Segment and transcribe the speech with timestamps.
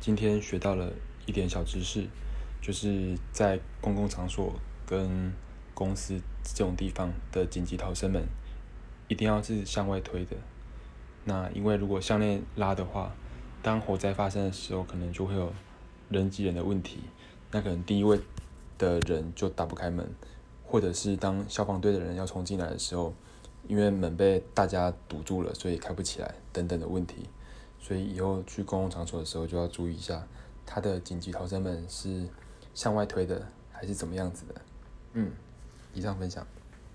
[0.00, 0.92] 今天学到了
[1.26, 2.06] 一点小知识，
[2.60, 4.54] 就是在公共场所
[4.86, 5.32] 跟
[5.74, 8.24] 公司这种地方的紧急逃生门，
[9.08, 10.36] 一定要是向外推的。
[11.24, 13.12] 那因为如果向内拉的话，
[13.62, 15.52] 当火灾发生的时候，可能就会有
[16.08, 17.00] 人挤人的问题。
[17.50, 18.18] 那可能第一位
[18.78, 20.08] 的人就打不开门，
[20.64, 23.12] 或者是当消防队的人要冲进来的时候，
[23.66, 27.28] 因为门被大家堵住了，所以开不起来等等的问题。
[27.80, 30.26] 所以以后去公共场所的时候就要注意一下，
[30.66, 32.28] 它的紧急逃生门是
[32.74, 34.54] 向外推的还是怎么样子的。
[35.14, 35.32] 嗯，
[35.94, 36.46] 以上分享。